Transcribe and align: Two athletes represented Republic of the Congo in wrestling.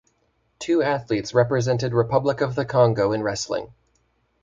Two 0.57 0.81
athletes 0.81 1.31
represented 1.31 1.93
Republic 1.93 2.41
of 2.41 2.55
the 2.55 2.65
Congo 2.65 3.11
in 3.11 3.21
wrestling. 3.21 3.71